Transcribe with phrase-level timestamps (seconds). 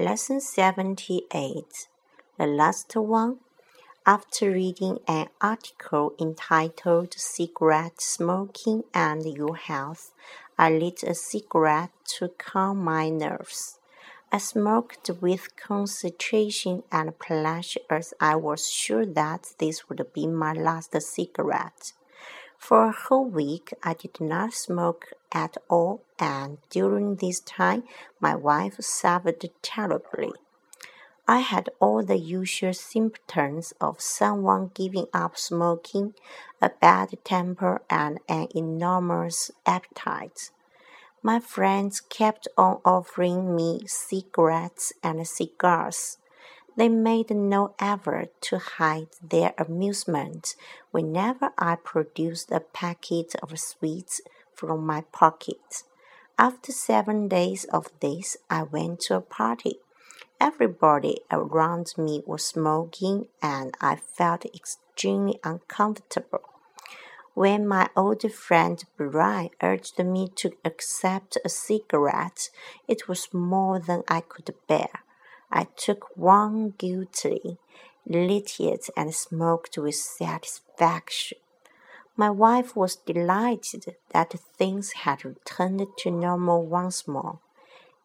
[0.00, 1.88] Lesson 78
[2.38, 3.38] The last one.
[4.06, 10.12] After reading an article entitled Cigarette Smoking and Your Health,
[10.56, 13.80] I lit a cigarette to calm my nerves.
[14.30, 20.52] I smoked with concentration and pleasure as I was sure that this would be my
[20.52, 21.92] last cigarette.
[22.58, 27.84] For a whole week, I did not smoke at all, and during this time,
[28.20, 30.32] my wife suffered terribly.
[31.26, 36.14] I had all the usual symptoms of someone giving up smoking
[36.60, 40.50] a bad temper and an enormous appetite.
[41.22, 46.18] My friends kept on offering me cigarettes and cigars.
[46.78, 50.54] They made no effort to hide their amusement
[50.92, 54.20] whenever I produced a packet of sweets
[54.54, 55.82] from my pocket.
[56.38, 59.80] After seven days of this, I went to a party.
[60.40, 66.48] Everybody around me was smoking, and I felt extremely uncomfortable.
[67.34, 72.50] When my old friend Brian urged me to accept a cigarette,
[72.86, 75.02] it was more than I could bear.
[75.50, 77.58] I took one guiltily,
[78.06, 81.38] lit it, and smoked with satisfaction.
[82.16, 87.38] My wife was delighted that things had returned to normal once more.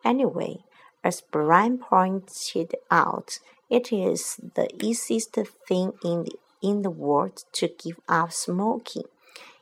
[0.05, 0.63] Anyway,
[1.03, 5.33] as Brian pointed out, it is the easiest
[5.67, 9.05] thing in the, in the world to give up smoking.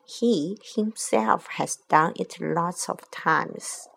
[0.06, 3.88] He himself has done it lots of times.